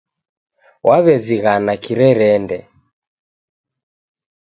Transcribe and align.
Waw'ezighana 0.87 1.73
Kirerende 1.83 2.57